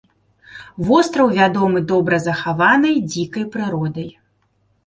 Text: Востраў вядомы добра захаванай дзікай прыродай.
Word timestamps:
Востраў 0.87 1.27
вядомы 1.39 1.79
добра 1.91 2.21
захаванай 2.27 2.95
дзікай 3.17 3.47
прыродай. 3.57 4.09